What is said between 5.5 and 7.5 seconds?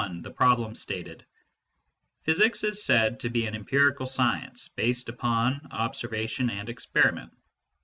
observation and experiment.